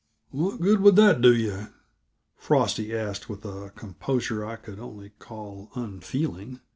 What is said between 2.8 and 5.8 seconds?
asked, with a composure I could only call